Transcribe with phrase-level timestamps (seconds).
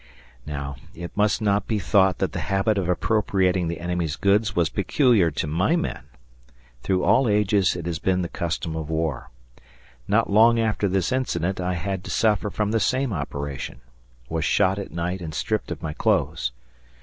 [0.47, 4.67] Now it must not be thought that the habit of appropriating the enemy's goods was
[4.67, 6.05] peculiar to my men
[6.81, 9.29] through all ages it has been to custom of war.
[10.07, 13.81] Not long after this incident I had to suffer from the same operation
[14.27, 16.51] was shot at night and stripped of my clothes.